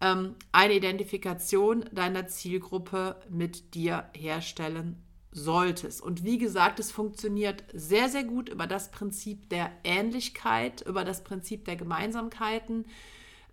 ähm, 0.01 0.35
eine 0.51 0.75
Identifikation 0.75 1.85
deiner 1.91 2.27
Zielgruppe 2.27 3.15
mit 3.29 3.73
dir 3.73 4.09
herstellen 4.13 5.01
solltest. 5.37 6.01
Und 6.01 6.23
wie 6.23 6.37
gesagt, 6.37 6.79
es 6.79 6.91
funktioniert 6.91 7.63
sehr, 7.73 8.09
sehr 8.09 8.23
gut 8.23 8.49
über 8.49 8.67
das 8.67 8.91
Prinzip 8.91 9.49
der 9.49 9.71
Ähnlichkeit, 9.83 10.81
über 10.81 11.03
das 11.03 11.23
Prinzip 11.23 11.65
der 11.65 11.75
Gemeinsamkeiten. 11.75 12.85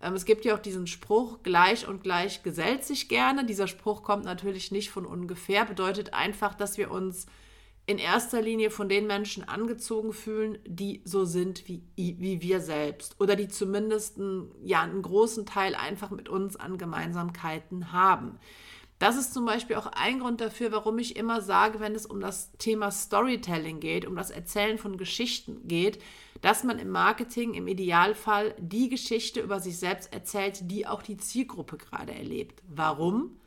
Ähm, 0.01 0.13
es 0.13 0.25
gibt 0.25 0.45
ja 0.45 0.55
auch 0.55 0.59
diesen 0.59 0.87
Spruch, 0.87 1.43
gleich 1.43 1.87
und 1.87 2.03
gleich 2.03 2.43
gesellt 2.43 2.83
sich 2.83 3.07
gerne. 3.07 3.45
Dieser 3.45 3.67
Spruch 3.67 4.03
kommt 4.03 4.25
natürlich 4.25 4.71
nicht 4.71 4.89
von 4.89 5.05
ungefähr, 5.05 5.65
bedeutet 5.65 6.13
einfach, 6.13 6.55
dass 6.55 6.77
wir 6.77 6.91
uns 6.91 7.27
in 7.87 7.99
erster 7.99 8.41
Linie 8.41 8.71
von 8.71 8.89
den 8.89 9.05
Menschen 9.05 9.47
angezogen 9.47 10.11
fühlen, 10.11 10.57
die 10.65 11.01
so 11.05 11.23
sind 11.23 11.67
wie, 11.67 11.83
wie 11.95 12.41
wir 12.41 12.59
selbst 12.59 13.15
oder 13.19 13.35
die 13.35 13.47
zumindest 13.47 14.17
einen, 14.17 14.51
ja, 14.63 14.81
einen 14.81 15.03
großen 15.03 15.45
Teil 15.45 15.75
einfach 15.75 16.09
mit 16.09 16.27
uns 16.27 16.55
an 16.55 16.77
Gemeinsamkeiten 16.77 17.91
haben. 17.91 18.39
Das 18.99 19.17
ist 19.17 19.33
zum 19.33 19.45
Beispiel 19.45 19.75
auch 19.75 19.87
ein 19.87 20.19
Grund 20.19 20.39
dafür, 20.39 20.71
warum 20.71 20.97
ich 20.99 21.17
immer 21.17 21.41
sage, 21.41 21.81
wenn 21.81 21.95
es 21.95 22.05
um 22.05 22.21
das 22.21 22.51
Thema 22.53 22.91
Storytelling 22.91 23.81
geht, 23.81 24.05
um 24.05 24.15
das 24.15 24.31
Erzählen 24.31 24.77
von 24.77 24.97
Geschichten 24.97 25.67
geht, 25.67 26.01
dass 26.41 26.63
man 26.63 26.79
im 26.79 26.89
Marketing 26.89 27.55
im 27.55 27.67
Idealfall 27.67 28.55
die 28.57 28.87
Geschichte 28.87 29.41
über 29.41 29.59
sich 29.59 29.77
selbst 29.77 30.13
erzählt, 30.13 30.71
die 30.71 30.87
auch 30.87 31.01
die 31.01 31.17
Zielgruppe 31.17 31.77
gerade 31.77 32.13
erlebt. 32.13 32.61
Warum? 32.69 33.37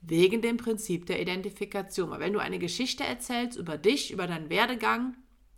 Wegen 0.00 0.42
dem 0.42 0.56
Prinzip 0.56 1.06
der 1.06 1.20
Identifikation. 1.20 2.10
Weil 2.10 2.20
wenn 2.20 2.32
du 2.32 2.40
eine 2.40 2.58
Geschichte 2.58 3.04
erzählst 3.04 3.56
über 3.56 3.78
dich, 3.78 4.12
über 4.12 4.26
deinen 4.26 4.50
Werdegang, 4.50 5.14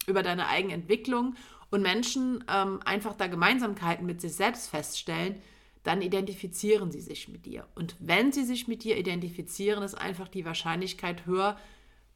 über 0.07 0.23
deine 0.23 0.49
eigene 0.49 0.75
Entwicklung 0.75 1.35
und 1.71 1.83
Menschen 1.83 2.45
ähm, 2.49 2.81
einfach 2.85 3.15
da 3.15 3.27
Gemeinsamkeiten 3.27 4.05
mit 4.05 4.21
sich 4.21 4.35
selbst 4.35 4.69
feststellen, 4.69 5.41
dann 5.83 6.03
identifizieren 6.03 6.91
sie 6.91 7.01
sich 7.01 7.29
mit 7.29 7.47
dir. 7.47 7.67
Und 7.75 7.97
wenn 7.99 8.33
sie 8.33 8.45
sich 8.45 8.69
mit 8.69 8.85
dir 8.85 8.99
identifizieren, 8.99 9.83
ist 9.83 9.95
einfach 9.95 10.29
die 10.29 10.45
Wahrscheinlichkeit 10.45 11.27
höher, 11.27 11.57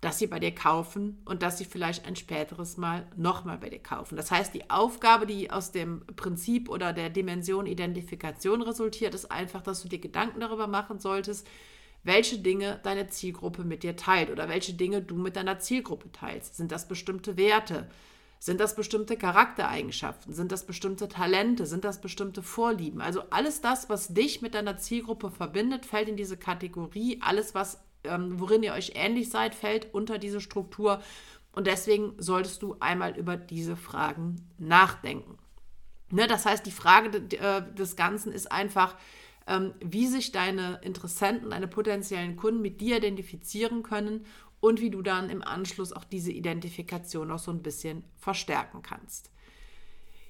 dass 0.04 0.18
sie 0.18 0.26
bei 0.26 0.38
dir 0.38 0.54
kaufen 0.54 1.22
und 1.24 1.42
dass 1.42 1.56
sie 1.56 1.64
vielleicht 1.64 2.06
ein 2.06 2.14
späteres 2.14 2.76
Mal 2.76 3.06
nochmal 3.16 3.56
bei 3.56 3.70
dir 3.70 3.78
kaufen. 3.78 4.16
Das 4.16 4.30
heißt, 4.30 4.52
die 4.52 4.68
Aufgabe, 4.68 5.24
die 5.24 5.50
aus 5.50 5.72
dem 5.72 6.04
Prinzip 6.14 6.68
oder 6.68 6.92
der 6.92 7.08
Dimension 7.08 7.64
Identifikation 7.64 8.60
resultiert, 8.60 9.14
ist 9.14 9.30
einfach, 9.30 9.62
dass 9.62 9.82
du 9.82 9.88
dir 9.88 10.00
Gedanken 10.00 10.40
darüber 10.40 10.66
machen 10.66 10.98
solltest, 10.98 11.46
welche 12.02 12.38
Dinge 12.38 12.80
deine 12.82 13.08
Zielgruppe 13.08 13.64
mit 13.64 13.82
dir 13.82 13.96
teilt 13.96 14.28
oder 14.28 14.46
welche 14.50 14.74
Dinge 14.74 15.00
du 15.00 15.16
mit 15.16 15.36
deiner 15.36 15.58
Zielgruppe 15.58 16.12
teilst. 16.12 16.56
Sind 16.56 16.70
das 16.70 16.86
bestimmte 16.86 17.38
Werte? 17.38 17.88
Sind 18.44 18.60
das 18.60 18.76
bestimmte 18.76 19.16
Charaktereigenschaften? 19.16 20.34
Sind 20.34 20.52
das 20.52 20.66
bestimmte 20.66 21.08
Talente? 21.08 21.64
Sind 21.64 21.82
das 21.82 22.02
bestimmte 22.02 22.42
Vorlieben? 22.42 23.00
Also 23.00 23.22
alles 23.30 23.62
das, 23.62 23.88
was 23.88 24.12
dich 24.12 24.42
mit 24.42 24.52
deiner 24.52 24.76
Zielgruppe 24.76 25.30
verbindet, 25.30 25.86
fällt 25.86 26.10
in 26.10 26.16
diese 26.18 26.36
Kategorie. 26.36 27.22
Alles, 27.22 27.54
was, 27.54 27.82
ähm, 28.04 28.38
worin 28.38 28.62
ihr 28.62 28.74
euch 28.74 28.92
ähnlich 28.96 29.30
seid, 29.30 29.54
fällt 29.54 29.94
unter 29.94 30.18
diese 30.18 30.42
Struktur. 30.42 31.00
Und 31.52 31.66
deswegen 31.66 32.12
solltest 32.18 32.60
du 32.60 32.76
einmal 32.80 33.16
über 33.16 33.38
diese 33.38 33.76
Fragen 33.76 34.46
nachdenken. 34.58 35.38
Ne, 36.10 36.26
das 36.26 36.44
heißt, 36.44 36.66
die 36.66 36.70
Frage 36.70 37.16
äh, 37.38 37.62
des 37.74 37.96
Ganzen 37.96 38.30
ist 38.30 38.52
einfach, 38.52 38.94
ähm, 39.46 39.72
wie 39.80 40.06
sich 40.06 40.32
deine 40.32 40.80
Interessenten, 40.82 41.48
deine 41.48 41.66
potenziellen 41.66 42.36
Kunden 42.36 42.60
mit 42.60 42.82
dir 42.82 42.98
identifizieren 42.98 43.82
können 43.82 44.26
und 44.64 44.80
wie 44.80 44.88
du 44.88 45.02
dann 45.02 45.28
im 45.28 45.42
Anschluss 45.42 45.92
auch 45.92 46.04
diese 46.04 46.32
Identifikation 46.32 47.28
noch 47.28 47.38
so 47.38 47.50
ein 47.50 47.62
bisschen 47.62 48.02
verstärken 48.16 48.80
kannst. 48.80 49.30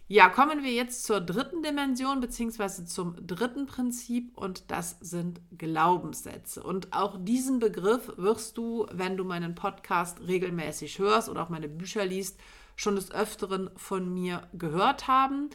Ja, 0.08 0.28
kommen 0.28 0.64
wir 0.64 0.72
jetzt 0.72 1.04
zur 1.04 1.20
dritten 1.20 1.62
Dimension 1.62 2.20
beziehungsweise 2.20 2.84
zum 2.84 3.14
dritten 3.24 3.66
Prinzip 3.66 4.36
und 4.36 4.72
das 4.72 4.96
sind 5.00 5.40
Glaubenssätze. 5.56 6.64
Und 6.64 6.92
auch 6.92 7.16
diesen 7.16 7.60
Begriff 7.60 8.10
wirst 8.16 8.58
du, 8.58 8.86
wenn 8.90 9.16
du 9.16 9.22
meinen 9.22 9.54
Podcast 9.54 10.20
regelmäßig 10.26 10.98
hörst 10.98 11.28
oder 11.28 11.44
auch 11.44 11.48
meine 11.48 11.68
Bücher 11.68 12.04
liest, 12.04 12.40
schon 12.74 12.96
des 12.96 13.12
Öfteren 13.12 13.70
von 13.76 14.12
mir 14.12 14.48
gehört 14.52 15.06
haben. 15.06 15.48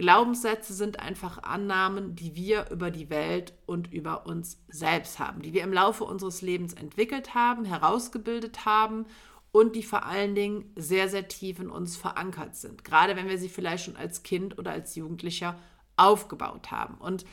Glaubenssätze 0.00 0.72
sind 0.72 0.98
einfach 0.98 1.42
Annahmen, 1.42 2.16
die 2.16 2.34
wir 2.34 2.70
über 2.70 2.90
die 2.90 3.10
Welt 3.10 3.52
und 3.66 3.92
über 3.92 4.26
uns 4.26 4.58
selbst 4.68 5.18
haben, 5.18 5.42
die 5.42 5.52
wir 5.52 5.62
im 5.62 5.74
Laufe 5.74 6.04
unseres 6.04 6.40
Lebens 6.40 6.72
entwickelt 6.72 7.34
haben, 7.34 7.66
herausgebildet 7.66 8.64
haben 8.64 9.04
und 9.52 9.76
die 9.76 9.82
vor 9.82 10.06
allen 10.06 10.34
Dingen 10.34 10.72
sehr, 10.74 11.10
sehr 11.10 11.28
tief 11.28 11.60
in 11.60 11.68
uns 11.68 11.98
verankert 11.98 12.56
sind. 12.56 12.82
Gerade 12.82 13.14
wenn 13.14 13.28
wir 13.28 13.36
sie 13.36 13.50
vielleicht 13.50 13.84
schon 13.84 13.96
als 13.96 14.22
Kind 14.22 14.58
oder 14.58 14.70
als 14.72 14.94
Jugendlicher 14.94 15.58
aufgebaut 15.98 16.70
haben. 16.70 16.94
Und 16.94 17.26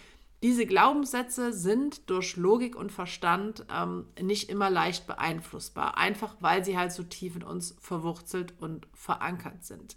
diese 0.44 0.66
Glaubenssätze 0.66 1.54
sind 1.54 2.10
durch 2.10 2.36
Logik 2.36 2.76
und 2.76 2.92
Verstand 2.92 3.66
ähm, 3.74 4.08
nicht 4.22 4.50
immer 4.50 4.70
leicht 4.70 5.08
beeinflussbar, 5.08 5.98
einfach 5.98 6.36
weil 6.42 6.66
sie 6.66 6.78
halt 6.78 6.92
so 6.92 7.04
tief 7.04 7.38
in 7.38 7.44
uns 7.44 7.78
verwurzelt 7.80 8.56
und 8.60 8.88
verankert 8.94 9.64
sind. 9.64 9.96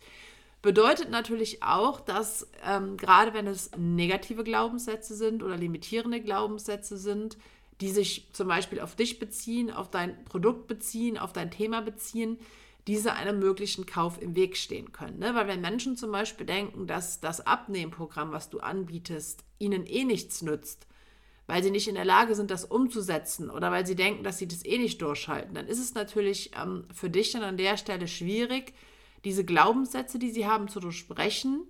Bedeutet 0.63 1.11
natürlich 1.11 1.63
auch, 1.63 2.01
dass 2.01 2.49
ähm, 2.67 2.97
gerade 2.99 3.33
wenn 3.33 3.47
es 3.47 3.71
negative 3.79 4.45
Glaubenssätze 4.45 5.15
sind 5.15 5.43
oder 5.43 5.57
limitierende 5.57 6.21
Glaubenssätze 6.21 6.99
sind, 6.99 7.39
die 7.81 7.89
sich 7.89 8.29
zum 8.33 8.49
Beispiel 8.49 8.81
auf 8.81 8.95
dich 8.95 9.19
beziehen, 9.19 9.71
auf 9.71 9.91
dein 9.91 10.23
Produkt 10.25 10.67
beziehen, 10.67 11.17
auf 11.17 11.33
dein 11.33 11.51
Thema 11.51 11.81
beziehen, 11.81 12.39
diese 12.87 13.15
einem 13.15 13.39
möglichen 13.39 13.87
Kauf 13.87 14.21
im 14.21 14.37
Weg 14.37 14.57
stehen 14.57 14.93
können. 14.93 15.19
Ne? 15.19 15.35
Weil 15.35 15.49
wenn 15.49 15.61
Menschen 15.61 15.97
zum 15.97 16.13
Beispiel 16.13 16.47
denken, 16.47 16.87
dass 16.87 17.21
das 17.21 17.47
Abnehmprogramm, 17.47 18.33
was 18.33 18.51
du 18.51 18.61
anbietest, 18.61 19.45
ihnen 19.59 19.87
eh 19.87 20.05
nichts 20.05 20.43
nützt, 20.43 20.87
weil 21.47 21.63
sie 21.63 21.71
nicht 21.71 21.89
in 21.89 21.95
der 21.95 22.05
Lage 22.05 22.35
sind, 22.35 22.51
das 22.51 22.65
umzusetzen 22.65 23.51
oder 23.51 23.71
weil 23.71 23.87
sie 23.87 23.97
denken, 23.97 24.25
dass 24.25 24.39
sie 24.39 24.49
das 24.49 24.65
eh 24.65 24.79
nicht 24.79 25.01
durchhalten, 25.01 25.55
dann 25.55 25.67
ist 25.67 25.81
es 25.81 25.95
natürlich 25.95 26.51
ähm, 26.61 26.85
für 26.95 27.11
dich 27.11 27.33
dann 27.33 27.43
an 27.43 27.57
der 27.57 27.77
Stelle 27.77 28.09
schwierig, 28.09 28.75
diese 29.25 29.45
Glaubenssätze, 29.45 30.19
die 30.19 30.31
sie 30.31 30.47
haben, 30.47 30.69
zu 30.69 30.81
durchbrechen 30.81 31.69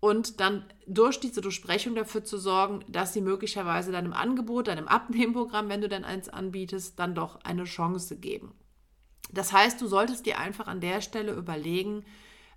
und 0.00 0.40
dann 0.40 0.64
durch 0.86 1.20
diese 1.20 1.40
Durchsprechung 1.40 1.94
dafür 1.94 2.24
zu 2.24 2.36
sorgen, 2.36 2.84
dass 2.88 3.12
sie 3.12 3.20
möglicherweise 3.20 3.92
deinem 3.92 4.12
Angebot, 4.12 4.66
deinem 4.66 4.88
Abnehmprogramm, 4.88 5.68
wenn 5.68 5.80
du 5.80 5.88
denn 5.88 6.04
eins 6.04 6.28
anbietest, 6.28 6.98
dann 6.98 7.14
doch 7.14 7.40
eine 7.44 7.64
Chance 7.64 8.16
geben. 8.18 8.52
Das 9.32 9.52
heißt, 9.52 9.80
du 9.80 9.86
solltest 9.86 10.26
dir 10.26 10.38
einfach 10.38 10.66
an 10.66 10.80
der 10.80 11.00
Stelle 11.00 11.32
überlegen, 11.32 12.04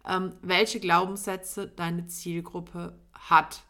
ähm, 0.07 0.33
welche 0.41 0.79
Glaubenssätze 0.79 1.67
deine 1.67 2.07
Zielgruppe 2.07 2.99
hat, 3.13 3.61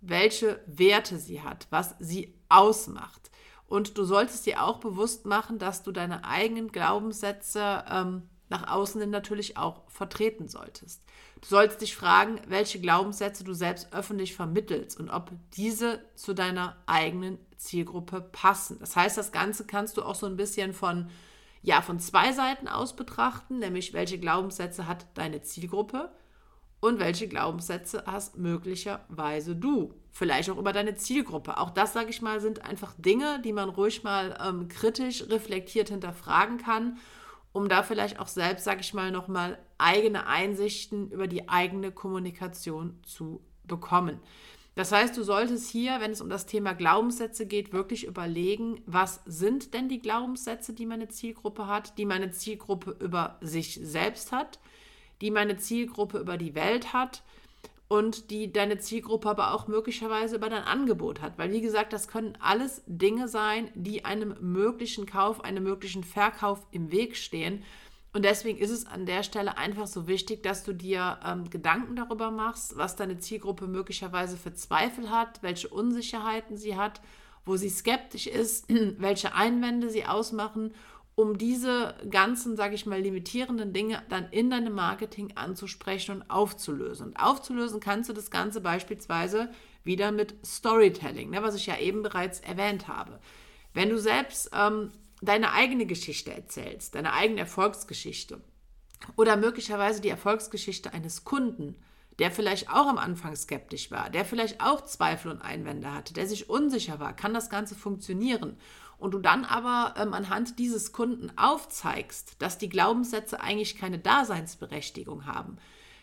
welche 0.00 0.60
Werte 0.66 1.18
sie 1.18 1.42
hat, 1.42 1.68
was 1.70 1.94
sie 2.00 2.34
ausmacht. 2.48 3.30
Und 3.66 3.96
du 3.96 4.04
solltest 4.04 4.46
dir 4.46 4.62
auch 4.62 4.80
bewusst 4.80 5.26
machen, 5.26 5.58
dass 5.58 5.82
du 5.82 5.92
deine 5.92 6.24
eigenen 6.24 6.72
Glaubenssätze 6.72 7.84
ähm, 7.88 8.28
nach 8.52 8.68
außen 8.68 9.00
hin 9.00 9.10
natürlich 9.10 9.56
auch 9.56 9.82
vertreten 9.88 10.48
solltest. 10.48 11.02
Du 11.40 11.48
solltest 11.48 11.80
dich 11.80 11.96
fragen, 11.96 12.40
welche 12.46 12.80
Glaubenssätze 12.80 13.42
du 13.42 13.52
selbst 13.52 13.92
öffentlich 13.92 14.34
vermittelst 14.34 15.00
und 15.00 15.10
ob 15.10 15.32
diese 15.56 16.04
zu 16.14 16.34
deiner 16.34 16.76
eigenen 16.86 17.38
Zielgruppe 17.56 18.20
passen. 18.20 18.78
Das 18.78 18.94
heißt, 18.94 19.18
das 19.18 19.32
Ganze 19.32 19.66
kannst 19.66 19.96
du 19.96 20.02
auch 20.02 20.14
so 20.14 20.26
ein 20.26 20.36
bisschen 20.36 20.72
von 20.72 21.10
ja 21.62 21.80
von 21.80 21.98
zwei 22.00 22.32
Seiten 22.32 22.68
aus 22.68 22.94
betrachten, 22.94 23.58
nämlich 23.58 23.92
welche 23.92 24.18
Glaubenssätze 24.18 24.86
hat 24.86 25.06
deine 25.14 25.42
Zielgruppe 25.42 26.12
und 26.80 26.98
welche 26.98 27.28
Glaubenssätze 27.28 28.02
hast 28.06 28.36
möglicherweise 28.36 29.54
du. 29.54 29.94
Vielleicht 30.10 30.50
auch 30.50 30.58
über 30.58 30.72
deine 30.72 30.96
Zielgruppe. 30.96 31.56
Auch 31.58 31.70
das, 31.70 31.92
sage 31.92 32.10
ich 32.10 32.20
mal, 32.20 32.40
sind 32.40 32.64
einfach 32.64 32.94
Dinge, 32.98 33.40
die 33.42 33.52
man 33.52 33.68
ruhig 33.68 34.02
mal 34.02 34.36
ähm, 34.44 34.68
kritisch 34.68 35.24
reflektiert 35.28 35.88
hinterfragen 35.88 36.58
kann, 36.58 36.98
um 37.52 37.68
da 37.68 37.82
vielleicht 37.82 38.18
auch 38.18 38.28
selbst, 38.28 38.64
sage 38.64 38.80
ich 38.80 38.94
mal, 38.94 39.10
nochmal 39.10 39.58
eigene 39.78 40.26
Einsichten 40.26 41.10
über 41.10 41.26
die 41.26 41.48
eigene 41.48 41.92
Kommunikation 41.92 42.98
zu 43.04 43.42
bekommen. 43.64 44.20
Das 44.74 44.90
heißt, 44.90 45.16
du 45.16 45.22
solltest 45.22 45.70
hier, 45.70 46.00
wenn 46.00 46.12
es 46.12 46.22
um 46.22 46.30
das 46.30 46.46
Thema 46.46 46.72
Glaubenssätze 46.72 47.44
geht, 47.46 47.74
wirklich 47.74 48.06
überlegen, 48.06 48.80
was 48.86 49.20
sind 49.26 49.74
denn 49.74 49.90
die 49.90 50.00
Glaubenssätze, 50.00 50.72
die 50.72 50.86
meine 50.86 51.08
Zielgruppe 51.08 51.66
hat, 51.66 51.98
die 51.98 52.06
meine 52.06 52.30
Zielgruppe 52.30 52.96
über 52.98 53.36
sich 53.42 53.78
selbst 53.82 54.32
hat, 54.32 54.58
die 55.20 55.30
meine 55.30 55.58
Zielgruppe 55.58 56.18
über 56.18 56.38
die 56.38 56.54
Welt 56.54 56.94
hat 56.94 57.22
und 57.92 58.30
die 58.30 58.50
deine 58.50 58.78
Zielgruppe 58.78 59.28
aber 59.28 59.52
auch 59.52 59.68
möglicherweise 59.68 60.36
über 60.36 60.48
dein 60.48 60.62
Angebot 60.62 61.20
hat. 61.20 61.36
Weil, 61.36 61.52
wie 61.52 61.60
gesagt, 61.60 61.92
das 61.92 62.08
können 62.08 62.38
alles 62.40 62.82
Dinge 62.86 63.28
sein, 63.28 63.70
die 63.74 64.06
einem 64.06 64.34
möglichen 64.40 65.04
Kauf, 65.04 65.44
einem 65.44 65.62
möglichen 65.62 66.02
Verkauf 66.02 66.66
im 66.70 66.90
Weg 66.90 67.18
stehen. 67.18 67.62
Und 68.14 68.24
deswegen 68.24 68.58
ist 68.58 68.70
es 68.70 68.86
an 68.86 69.04
der 69.04 69.22
Stelle 69.22 69.58
einfach 69.58 69.86
so 69.86 70.08
wichtig, 70.08 70.42
dass 70.42 70.64
du 70.64 70.72
dir 70.72 71.20
ähm, 71.22 71.50
Gedanken 71.50 71.94
darüber 71.94 72.30
machst, 72.30 72.78
was 72.78 72.96
deine 72.96 73.18
Zielgruppe 73.18 73.66
möglicherweise 73.66 74.38
für 74.38 74.54
Zweifel 74.54 75.10
hat, 75.10 75.42
welche 75.42 75.68
Unsicherheiten 75.68 76.56
sie 76.56 76.76
hat, 76.76 77.02
wo 77.44 77.58
sie 77.58 77.68
skeptisch 77.68 78.26
ist, 78.26 78.70
welche 78.96 79.34
Einwände 79.34 79.90
sie 79.90 80.06
ausmachen, 80.06 80.72
um 81.14 81.36
diese 81.36 81.94
ganzen, 82.10 82.56
sage 82.56 82.74
ich 82.74 82.86
mal, 82.86 83.00
limitierenden 83.00 83.72
Dinge 83.72 84.02
dann 84.08 84.30
in 84.30 84.50
deinem 84.50 84.72
Marketing 84.72 85.32
anzusprechen 85.36 86.16
und 86.16 86.30
aufzulösen. 86.30 87.08
Und 87.08 87.16
aufzulösen 87.16 87.80
kannst 87.80 88.08
du 88.08 88.14
das 88.14 88.30
Ganze 88.30 88.60
beispielsweise 88.60 89.50
wieder 89.84 90.10
mit 90.10 90.34
Storytelling, 90.44 91.30
ne, 91.30 91.42
was 91.42 91.54
ich 91.54 91.66
ja 91.66 91.78
eben 91.78 92.02
bereits 92.02 92.40
erwähnt 92.40 92.88
habe. 92.88 93.18
Wenn 93.74 93.90
du 93.90 93.98
selbst 93.98 94.50
ähm, 94.54 94.90
deine 95.20 95.52
eigene 95.52 95.86
Geschichte 95.86 96.32
erzählst, 96.32 96.94
deine 96.94 97.12
eigene 97.12 97.40
Erfolgsgeschichte 97.40 98.40
oder 99.16 99.36
möglicherweise 99.36 100.00
die 100.00 100.08
Erfolgsgeschichte 100.08 100.92
eines 100.92 101.24
Kunden, 101.24 101.76
der 102.18 102.30
vielleicht 102.30 102.70
auch 102.70 102.86
am 102.86 102.98
Anfang 102.98 103.34
skeptisch 103.36 103.90
war, 103.90 104.10
der 104.10 104.24
vielleicht 104.24 104.60
auch 104.60 104.82
Zweifel 104.84 105.30
und 105.30 105.40
Einwände 105.40 105.92
hatte, 105.92 106.12
der 106.12 106.26
sich 106.26 106.50
unsicher 106.50 107.00
war, 107.00 107.14
kann 107.14 107.34
das 107.34 107.50
Ganze 107.50 107.74
funktionieren? 107.74 108.56
Und 109.02 109.14
du 109.14 109.18
dann 109.18 109.44
aber 109.44 109.94
ähm, 110.00 110.14
anhand 110.14 110.60
dieses 110.60 110.92
Kunden 110.92 111.36
aufzeigst, 111.36 112.36
dass 112.38 112.56
die 112.56 112.68
Glaubenssätze 112.68 113.40
eigentlich 113.40 113.76
keine 113.76 113.98
Daseinsberechtigung 113.98 115.26
haben, 115.26 115.56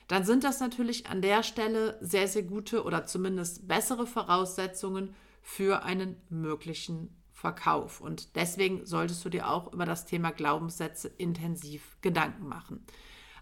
dann 0.09 0.25
sind 0.25 0.43
das 0.43 0.59
natürlich 0.59 1.07
an 1.07 1.21
der 1.21 1.43
Stelle 1.43 1.97
sehr, 2.01 2.27
sehr 2.27 2.43
gute 2.43 2.83
oder 2.83 3.05
zumindest 3.05 3.69
bessere 3.69 4.05
Voraussetzungen 4.05 5.15
für 5.41 5.83
einen 5.83 6.17
möglichen 6.29 7.15
Verkauf. 7.31 8.01
Und 8.01 8.35
deswegen 8.35 8.85
solltest 8.85 9.23
du 9.23 9.29
dir 9.29 9.49
auch 9.49 9.71
über 9.71 9.85
das 9.85 10.05
Thema 10.05 10.31
Glaubenssätze 10.31 11.07
intensiv 11.07 11.95
Gedanken 12.01 12.49
machen. 12.49 12.85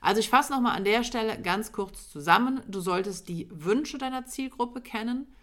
Also 0.02 0.20
ich 0.20 0.30
fasse 0.30 0.54
nochmal 0.54 0.78
an 0.78 0.84
der 0.84 1.04
Stelle 1.04 1.42
ganz 1.42 1.72
kurz 1.72 2.12
zusammen. 2.12 2.62
Du 2.68 2.80
solltest 2.80 3.28
die 3.28 3.50
Wünsche 3.52 3.98
deiner 3.98 4.28
Zielgruppe 4.28 4.82
kennen. 4.82 5.34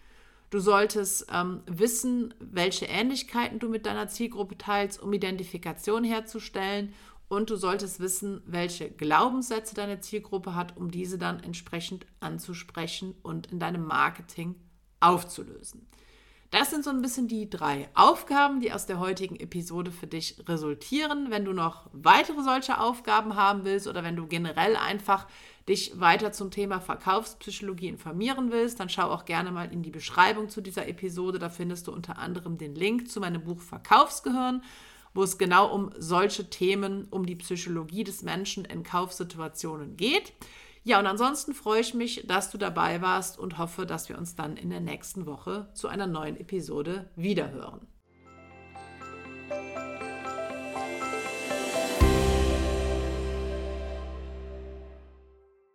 Du 0.49 0.59
solltest 0.59 1.27
ähm, 1.31 1.61
wissen, 1.65 2.33
welche 2.39 2.85
Ähnlichkeiten 2.85 3.59
du 3.59 3.67
mit 3.69 3.85
deiner 3.85 4.07
Zielgruppe 4.07 4.57
teilst, 4.57 5.01
um 5.01 5.11
Identifikation 5.11 6.03
herzustellen. 6.03 6.93
Und 7.27 7.49
du 7.49 7.55
solltest 7.55 7.99
wissen, 7.99 8.41
welche 8.45 8.89
Glaubenssätze 8.89 9.73
deine 9.73 9.99
Zielgruppe 9.99 10.53
hat, 10.53 10.77
um 10.77 10.91
diese 10.91 11.17
dann 11.17 11.39
entsprechend 11.41 12.05
anzusprechen 12.19 13.15
und 13.23 13.47
in 13.47 13.59
deinem 13.59 13.85
Marketing 13.85 14.55
aufzulösen. 14.99 15.87
Das 16.51 16.69
sind 16.69 16.83
so 16.83 16.89
ein 16.89 17.01
bisschen 17.01 17.27
die 17.27 17.49
drei 17.49 17.89
Aufgaben, 17.95 18.61
die 18.61 18.71
aus 18.71 18.85
der 18.85 18.99
heutigen 18.99 19.35
Episode 19.35 19.91
für 19.91 20.07
dich 20.07 20.35
resultieren. 20.47 21.29
Wenn 21.29 21.43
du 21.43 21.53
noch 21.53 21.89
weitere 21.91 22.43
solche 22.43 22.79
Aufgaben 22.79 23.35
haben 23.35 23.65
willst 23.65 23.87
oder 23.87 24.03
wenn 24.03 24.15
du 24.15 24.27
generell 24.27 24.75
einfach 24.75 25.27
dich 25.67 25.99
weiter 25.99 26.31
zum 26.31 26.51
Thema 26.51 26.79
Verkaufspsychologie 26.79 27.87
informieren 27.87 28.51
willst, 28.51 28.79
dann 28.79 28.89
schau 28.89 29.09
auch 29.09 29.25
gerne 29.25 29.51
mal 29.51 29.71
in 29.71 29.81
die 29.81 29.89
Beschreibung 29.89 30.47
zu 30.49 30.61
dieser 30.61 30.87
Episode. 30.87 31.39
Da 31.39 31.49
findest 31.49 31.87
du 31.87 31.91
unter 31.91 32.19
anderem 32.19 32.57
den 32.57 32.75
Link 32.75 33.09
zu 33.09 33.19
meinem 33.19 33.43
Buch 33.43 33.59
Verkaufsgehirn, 33.59 34.63
wo 35.13 35.23
es 35.23 35.37
genau 35.37 35.73
um 35.73 35.91
solche 35.97 36.49
Themen, 36.49 37.07
um 37.09 37.25
die 37.25 37.35
Psychologie 37.35 38.03
des 38.03 38.21
Menschen 38.21 38.63
in 38.65 38.83
Kaufsituationen 38.83 39.97
geht. 39.97 40.33
Ja, 40.87 40.99
und 40.99 41.07
ansonsten 41.07 41.55
freue 41.55 41.81
ich 41.81 41.95
mich, 41.95 42.27
dass 42.27 42.51
du 42.51 42.59
dabei 42.59 43.01
warst 43.01 43.39
und 43.39 43.57
hoffe, 43.57 43.87
dass 43.87 44.07
wir 44.07 44.19
uns 44.19 44.35
dann 44.35 44.55
in 44.55 44.69
der 44.69 44.81
nächsten 44.81 45.25
Woche 45.25 45.67
zu 45.73 45.87
einer 45.87 46.05
neuen 46.05 46.39
Episode 46.39 47.09
wiederhören. 47.15 47.87